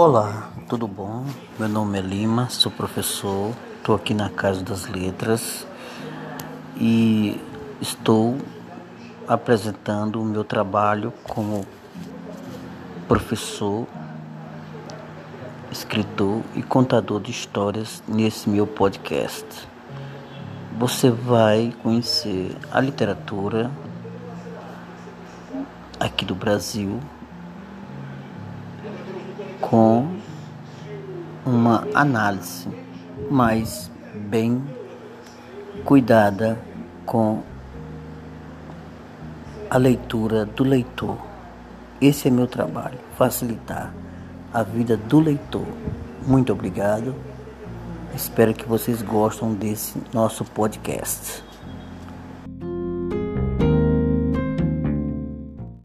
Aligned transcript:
Olá, 0.00 0.52
tudo 0.68 0.86
bom? 0.86 1.26
Meu 1.58 1.68
nome 1.68 1.98
é 1.98 2.00
Lima, 2.00 2.48
sou 2.50 2.70
professor, 2.70 3.52
estou 3.78 3.96
aqui 3.96 4.14
na 4.14 4.30
Casa 4.30 4.62
das 4.62 4.86
Letras 4.86 5.66
e 6.76 7.36
estou 7.80 8.38
apresentando 9.26 10.22
o 10.22 10.24
meu 10.24 10.44
trabalho 10.44 11.12
como 11.24 11.66
professor, 13.08 13.88
escritor 15.68 16.44
e 16.54 16.62
contador 16.62 17.20
de 17.20 17.32
histórias 17.32 18.00
nesse 18.06 18.48
meu 18.48 18.68
podcast. 18.68 19.68
Você 20.78 21.10
vai 21.10 21.74
conhecer 21.82 22.56
a 22.70 22.80
literatura 22.80 23.68
aqui 25.98 26.24
do 26.24 26.36
Brasil 26.36 27.00
com 29.60 30.08
uma 31.44 31.86
análise 31.94 32.68
mais 33.30 33.90
bem 34.14 34.62
cuidada 35.84 36.58
com 37.06 37.42
a 39.70 39.76
leitura 39.76 40.44
do 40.44 40.64
leitor. 40.64 41.16
Esse 42.00 42.28
é 42.28 42.30
meu 42.30 42.46
trabalho, 42.46 42.98
facilitar 43.16 43.92
a 44.52 44.62
vida 44.62 44.96
do 44.96 45.20
leitor. 45.20 45.66
Muito 46.26 46.52
obrigado. 46.52 47.14
Espero 48.14 48.54
que 48.54 48.66
vocês 48.66 49.02
gostem 49.02 49.54
desse 49.54 50.00
nosso 50.12 50.44
podcast. 50.44 51.47